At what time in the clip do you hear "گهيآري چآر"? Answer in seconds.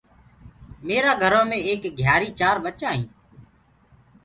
1.97-2.55